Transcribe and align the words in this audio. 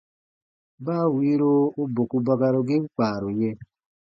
Baa 0.85 1.05
wiiro 1.15 1.51
u 1.81 1.83
boku 1.95 2.17
bakarugiin 2.25 2.83
kpaaru 2.93 3.29
yɛ̃. 3.39 3.55